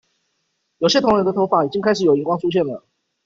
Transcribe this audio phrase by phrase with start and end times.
[0.79, 2.83] 有些同仁的頭髮已經開始有銀光出現了